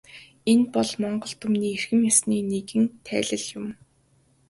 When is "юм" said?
3.59-3.67